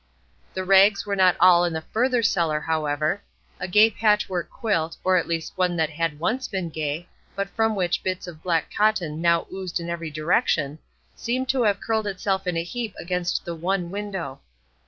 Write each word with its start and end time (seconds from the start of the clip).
The 0.55 0.63
rags 0.63 1.05
were 1.05 1.15
not 1.15 1.35
all 1.39 1.63
in 1.63 1.73
the 1.73 1.83
further 1.93 2.23
cellar, 2.23 2.59
however; 2.59 3.21
a 3.59 3.67
gay 3.67 3.91
patch 3.91 4.27
work 4.27 4.49
quilt, 4.49 4.97
or 5.03 5.15
at 5.15 5.27
least 5.27 5.55
one 5.59 5.75
that 5.75 5.91
had 5.91 6.19
once 6.19 6.47
been 6.47 6.69
gay, 6.71 7.07
but 7.35 7.51
from 7.51 7.75
which 7.75 8.01
bits 8.01 8.25
of 8.25 8.41
black 8.41 8.73
cotton 8.75 9.21
now 9.21 9.45
oozed 9.53 9.79
in 9.79 9.91
every 9.91 10.09
direction, 10.09 10.79
seemed 11.15 11.49
to 11.49 11.61
have 11.65 11.79
curled 11.79 12.07
itself 12.07 12.47
in 12.47 12.57
a 12.57 12.63
heap 12.63 12.95
against 12.97 13.45
the 13.45 13.53
one 13.53 13.91
window. 13.91 14.41